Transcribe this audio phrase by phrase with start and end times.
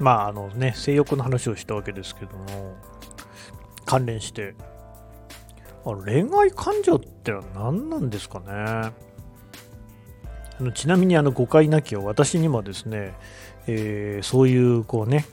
[0.00, 2.76] まああのね性欲の話をしたわけですけども
[3.84, 4.54] 関連して
[5.84, 8.92] あ恋愛感情ってのは何なんですかねあ
[10.58, 13.14] のちなみにあの誤解なきを私にもですね、
[13.66, 15.26] えー、そういうこうね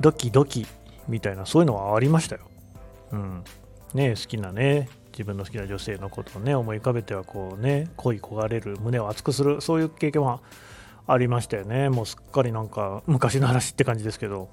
[0.00, 0.66] ドキドキ
[1.08, 2.42] みたいなそういうのはありましたよ。
[3.12, 3.44] うん。
[3.92, 10.40] ね好きなね自分の好きな女性のことをね思い浮かべてはこうね恋焦がれる胸を熱くするそういう経験は
[11.06, 11.88] ありましたよね。
[11.90, 14.48] もうすっかりなんか昔の話って感じですけど。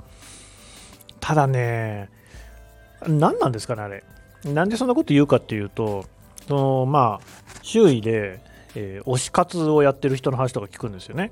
[1.21, 2.09] ただね
[3.07, 4.03] 何なんですかねあれ。
[4.43, 6.05] なんでそんなこと言うかっていうと
[6.47, 8.39] そのまあ周囲で、
[8.75, 11.31] えー、推し活をやってる人の話とか聞くんですよね。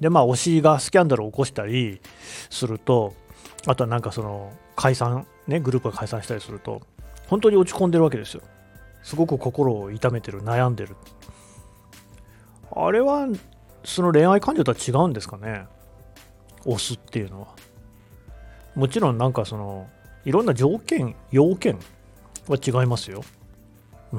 [0.00, 2.00] でまあ推しがスキャンダルを起こしたり
[2.48, 3.14] すると
[3.66, 6.80] あとはなんかその解散ねグループが解散したりすると
[7.28, 8.42] 本当に落ち込んでるわけですよ。
[9.02, 10.96] すごく心を痛めてる悩んでる。
[12.74, 13.26] あれは
[13.84, 15.66] その恋愛感情とは違うんですかね？
[16.64, 17.48] 押すっていうのは。
[18.74, 19.88] もちろんなんかその
[20.24, 21.78] いろんな条件要件
[22.46, 23.22] は違いますよ。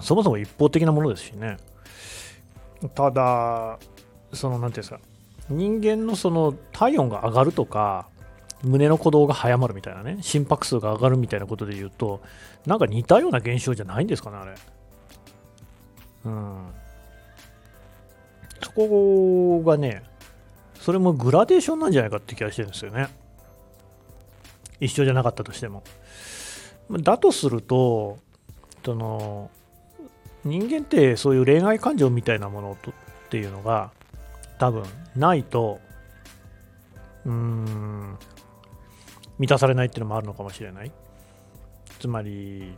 [0.01, 1.57] そもそも一方的なものですしね。
[2.95, 3.77] ただ
[4.33, 4.99] その何ていうんですか？
[5.49, 8.07] 人間のその体温が上がるとか
[8.63, 12.21] 胸の鼓動が早まるみたいなね心拍数が上がるみたいなことで言うと
[12.65, 14.55] なんか似たような現象じゃないんですかねあれ。
[16.25, 16.67] うん。
[18.63, 20.03] そこがね
[20.79, 23.07] それもグラデーションなんじゃないかって気がしてるんですよね。
[24.79, 25.83] 一緒じゃなかったとしても。
[26.91, 28.17] だとすると
[28.83, 29.49] その
[30.43, 32.93] 人間ってそういう恋愛感情みたいなものとっ
[33.29, 33.91] ていうのが
[34.57, 34.83] 多分
[35.15, 35.79] ないと
[37.25, 38.17] うーん
[39.37, 40.91] 満たされないっていうのもあるのかもしれない。
[41.99, 42.73] つまり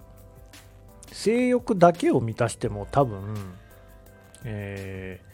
[1.11, 3.35] 性欲だけを満たしても多分、
[4.43, 5.33] えー、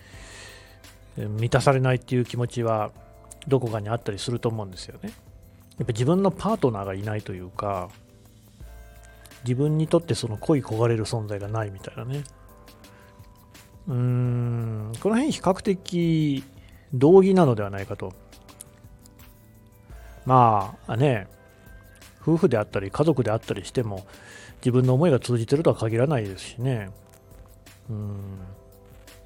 [1.27, 2.91] 満たされないっていう気持ちは
[3.47, 5.11] どこかにあったりすると思うんですよね。
[5.77, 7.89] やっぱ自分のパートナーがいないというか
[9.43, 12.23] 自分にとってその恋焦がれる存在がないみたいなね。
[13.87, 16.43] うーんこの辺比較的
[16.93, 18.13] 同義なのではないかと。
[20.25, 21.27] まあね、
[22.21, 24.05] 夫婦であったり家族であったりしても
[24.57, 26.89] 自分の思いが通じてるとは限らないですしね。
[27.89, 28.39] うん。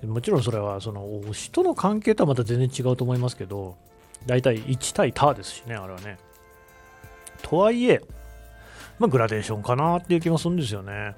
[0.08, 3.78] もちろんそれはその推しとの関係とはまた全然違うと思いますけど、
[4.26, 6.18] 大体1対他ですしね、あれはね。
[7.42, 8.02] とはいえ、
[9.00, 11.16] まあ、グラデーションかなっていう気もするんですよね。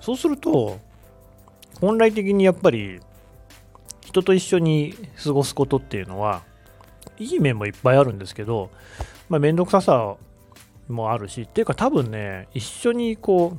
[0.00, 0.78] そうすると、
[1.80, 3.00] 本来的にやっぱり
[4.00, 6.42] 人と一緒に過ごすことっていうのは、
[7.18, 8.70] いい面もいっぱいあるんですけど、
[9.28, 10.16] まあ、めんどくささ
[10.88, 13.58] もあるし、っていうか多分ね、一緒にこう、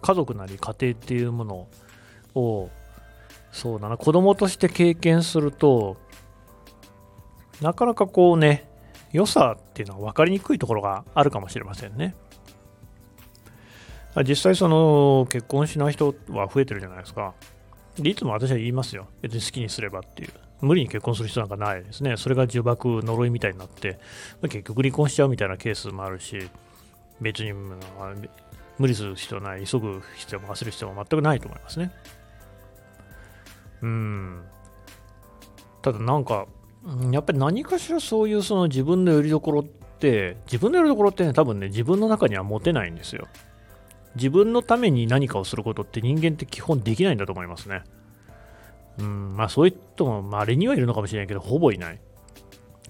[0.00, 1.68] 家族なり家庭っていうものを、
[2.34, 5.96] そうだな、子供として経験すると、
[7.60, 8.68] なかなかこうね、
[9.12, 12.16] 良さっていうのは分かりにくいところがあるかもしれませんね。
[14.28, 17.34] 実際その結婚しない人は増えてるじゃないですか
[17.98, 18.10] で。
[18.10, 19.08] いつも私は言いますよ。
[19.22, 20.30] 別に好きにすればっていう。
[20.60, 22.16] 無理に結婚する必要なんかないですね。
[22.16, 23.98] それが呪縛、呪いみたいになって、
[24.42, 26.48] 結局離婚しちゃうみたいなケースもあるし、
[27.20, 31.92] 別に、無理する必要ない、急ぐ必要も焦る必要も全くないと思いますね。
[33.84, 34.42] うん。
[35.82, 36.46] ただなんか、
[37.12, 43.28] やっぱり何かしらそういうその自分のよりどころって、自分のよりどころってね、多分ね、自分の中には持てないんですよ。
[44.16, 47.82] 自分のために何かをすることって人間って基本できないんだと思いますね。
[48.98, 52.00] うん、まあそういう人も稀にはいるのかもしれないけど、ほぼいない。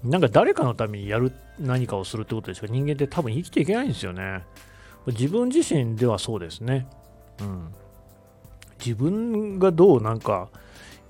[0.05, 4.45] なんか誰かのためにやる何かをするってことでしか人間って多分生きていけないんですよね。
[5.07, 6.87] 自分自身ではそうですね。
[7.41, 7.73] うん。
[8.79, 10.51] 自分がどうなんか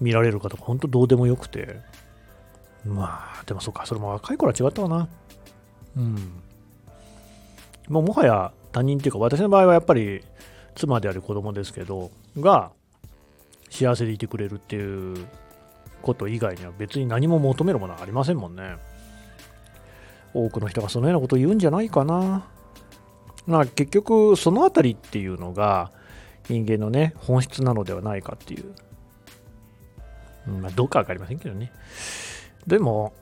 [0.00, 1.80] 見られるかとか本当どうでもよくて。
[2.84, 5.08] まあ、でもそうか、それも若い頃は違ったわな。
[5.96, 6.14] うん。
[7.88, 10.22] もうもはや他人っていうか私の場合はやっぱり
[10.74, 12.72] 妻である子供ですけど、が
[13.70, 15.26] 幸せでいてくれるっていう
[16.02, 18.76] こと以外には別に何も求めるものはありませんもんね。
[20.32, 22.46] 多くの人がそのようなことを言うんじゃないかな。
[23.46, 25.90] まあ結局そのあたりっていうのが
[26.48, 28.74] 人間のね本質なのではないかっていう。
[30.46, 31.72] まあどうかわかりませんけどね。
[32.66, 33.12] でも、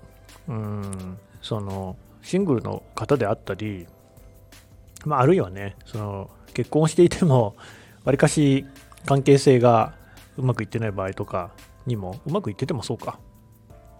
[0.48, 3.86] うん、そのシングルの方であったり、
[5.04, 7.56] まああるいはね、その結婚していても
[8.04, 8.66] わりかし
[9.06, 9.94] 関係性が
[10.36, 11.50] うまくいってない場合とか
[11.86, 13.18] にも、うまくいっててもそうか。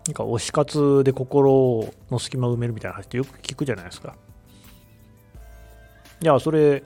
[0.06, 4.16] なんか推し活で心の隙間を埋めるみたいな話ってよく聞くじゃないですか。
[6.20, 6.82] いや、それ、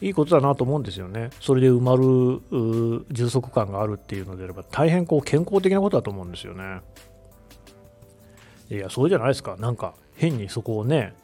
[0.00, 1.30] いいことだなと思うんですよね。
[1.40, 6.80] それで埋まる充足感があるっていうのであれば、大変こう健康的なことだと思うんですよね。
[8.70, 9.56] いや、そうじゃないですか。
[9.56, 11.14] なんか、変にそこをね、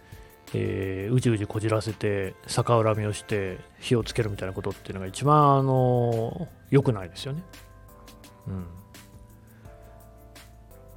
[0.55, 7.43] えー、うじうじこじらせて、逆恨みをして、火をつけるみたいなことっていうのが一番、あの良くないですよね。
[8.47, 8.67] うん。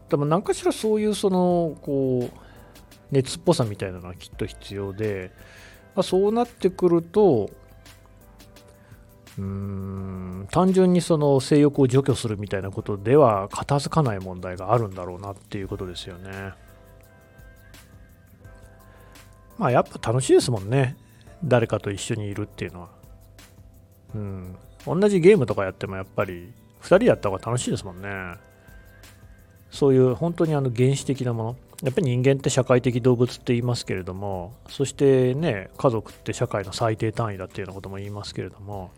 [0.09, 2.37] でも何かしらそういうそのこう
[3.11, 5.31] 熱っぽさみたいなのはきっと必要で、
[5.95, 7.49] まあ、そうなってくると
[9.37, 16.53] うーん単純にその性欲を除去するみたいなことでは片付かない問題があるんだろうなっていうことですよね。
[19.57, 20.97] まあやっぱ楽しいですもんね。
[21.43, 22.89] 誰かと一緒にいるっていうのは。
[24.15, 24.57] うん。
[24.85, 28.09] 同じゲームとかやってもやっぱり2人やった方が楽しいですもんね。
[29.71, 31.55] そういう本当にあの原始的なもの。
[31.83, 38.91] やっぱり人間って社会的動物って言いますけれども、そしてね、家族って社会の最低単位だっていうようなことも言いますけれども、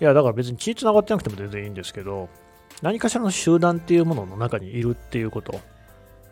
[0.00, 2.28] いや、だから別に血つながってなくても全然いいんですけど、
[2.82, 5.60] 何かしらの集団っていうものの中にいるっていうこと、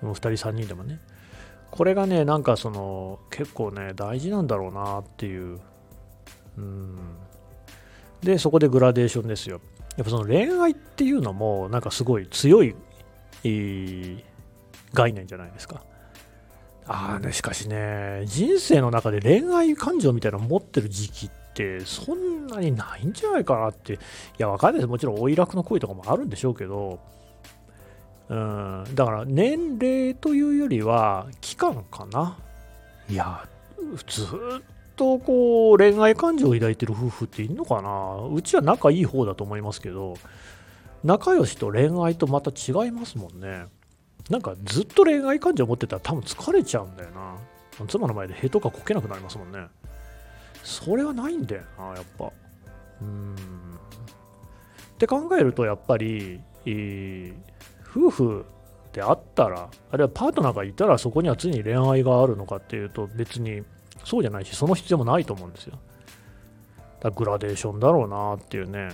[0.02, 1.00] 2人3人でもね、
[1.70, 5.60] これがね、なんかその、結構ね、大事なんだろうなっていう。
[6.56, 6.96] うん。
[8.22, 9.60] で、そこでグラデーションですよ。
[9.96, 12.74] やっぱその恋愛っていうのも、なんかすごい強い
[14.94, 15.82] 概念じゃないですか。
[16.86, 21.47] ああね、しかしね、人生の中で恋愛感情みたいなの持ってる時期って
[21.84, 23.98] そんなにないんじゃないかなって、い
[24.38, 24.88] や、わかんないです。
[24.88, 26.98] もちろん、おいらくの恋とかもあるんでしょうけど、
[28.28, 32.36] うん、だから年齢というよりは期間かな。
[33.08, 33.48] いや、
[34.06, 34.26] ずっ
[34.96, 40.14] とこう恋愛感情を抱いてる夫婦っているのかなうちは仲いい方だと思いますけど、
[41.04, 43.66] 仲良しと恋愛とまた違いますもんね。
[44.28, 47.36] なんかずっと恋愛感情を持ってたら多分疲れちゃうんだよな。
[47.86, 49.68] 妻の前でへとかこけなくなりますもんね。
[50.62, 52.32] それはないんだよな、やっぱ。
[53.00, 53.34] うん。
[53.34, 53.36] っ
[54.98, 56.40] て考えると、やっぱり、
[57.84, 58.44] 夫婦
[58.92, 63.62] であったら、あるいはパートナーがいたらそこには常に恋愛があるのかっていうと別に
[64.04, 65.78] そうじゃないし、その必要もないと思うんですよ。
[67.00, 68.90] だグラデーションだろうなっていうね。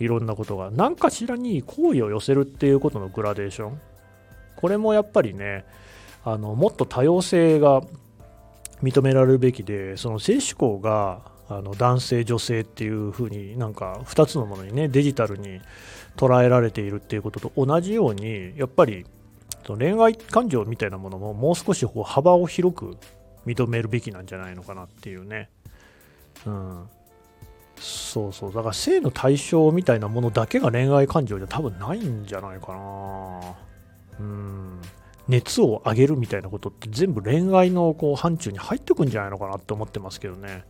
[0.00, 3.80] いろんなことが何かしらに好意を寄せるっていうことのグラデーション
[4.56, 5.64] これもやっぱりね
[6.24, 7.82] あのもっと多様性が
[8.82, 15.60] 認められるべきでその性思考があの男性女性っていう風になんか2つのものにねデジタルに
[16.16, 19.04] 捉えられているっていうことと同じようにやっぱり
[19.66, 22.96] その恋愛感情みたいなものももう少しこう幅を広く
[23.46, 25.48] 認めるべきなんじゃないのかなっていうね、
[26.46, 26.88] うん、
[27.80, 28.52] そうそう。
[28.52, 33.54] だから性の対象みたいなものだけが恋愛感情じゃ多分ないんじゃないかな。
[34.20, 34.80] うん。
[35.28, 40.64] 熱を上げるみたいなことって全部恋愛のこう範疇に入ってくんじゃないのかなって思ってますけどね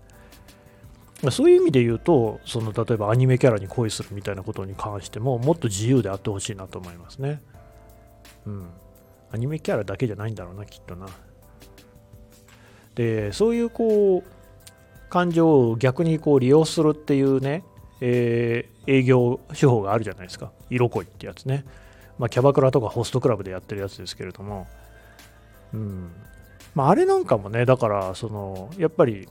[1.31, 7.43] そういう意味で言うとその例えばアニメキャラに恋するみたいなことに関してももっと自由であってほしいなと思いますね
[8.47, 8.67] うん
[9.33, 11.07] アニメキャラだけじゃないんだろうなきっとな
[12.95, 14.41] でそういうこう
[15.11, 17.65] 感情を逆にこう利用するっていうね、
[18.01, 20.53] えー、営業手法があるじゃないですか。
[20.71, 21.65] 色恋ってやつね。
[22.21, 24.67] まあ、キャバクラとかホストクラブでやってるやつですけれども、
[25.73, 26.13] うん。
[26.75, 29.27] まあ、あれなんかもね、だから、その、やっぱり、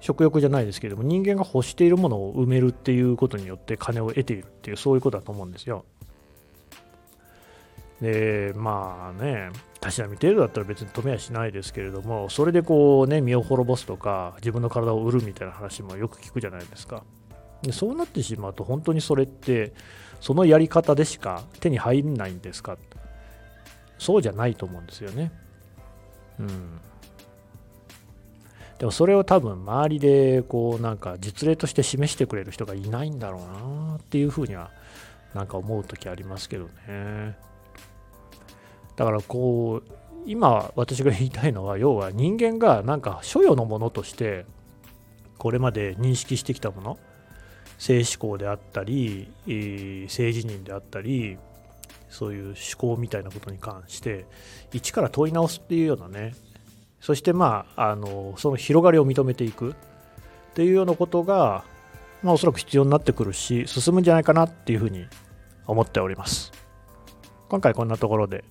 [0.00, 5.84] 食欲じゃないですけども、人間が欲しているものを埋めるっていうことによって金を得ているっていう、そういうことだと思うんですよ。
[8.00, 9.50] で、まあね、
[9.82, 17.04] たしなみ程度だったら別に止めはしないですけれども、それでこうね、身を滅ぼすとか、自分の体を売るみたいな話もよく聞くじゃないですか。
[17.60, 19.74] でそうなってしまうと、本当にそれって、
[20.22, 22.78] そのやり方でしか手に入んないんですか？
[23.98, 25.32] そうじゃないと思うんですよね。
[26.38, 26.80] うん。
[28.78, 34.70] でもそれを多分周りでこうなんか実例として示してくれる人がいないんだろうなっていうふうには
[35.34, 37.36] なんか思う時ありますけどね。
[38.94, 39.92] だからこう
[40.24, 44.46] 今私が言いたいのは要は人間がなんか所与のものとして
[45.38, 46.98] これまで認識してきたもの
[47.82, 51.36] 性思考であったり、性自認であったり
[52.10, 54.24] そういう思考みたいなことに関して
[54.72, 56.36] 一から問い直すっていうようなね。
[57.00, 59.74] そしてまああのその広がりを認めていく。
[60.52, 61.64] っていうようなことが、
[62.22, 65.06] まあ、おそらく必要になってくるし進むんじゃないかなっていうふうに
[65.66, 66.52] 思っております。
[67.48, 68.44] 今回こんなところで。